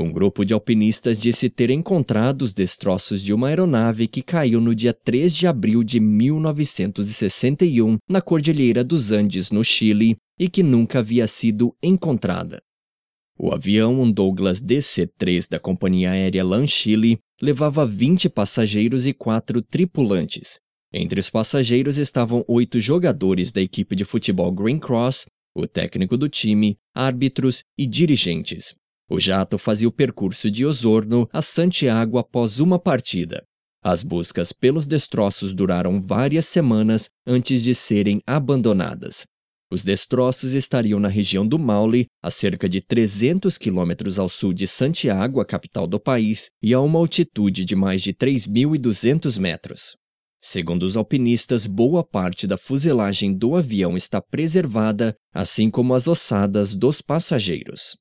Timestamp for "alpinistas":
0.54-1.18, 50.96-51.66